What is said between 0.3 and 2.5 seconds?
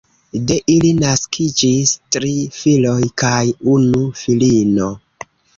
De ili naskiĝis tri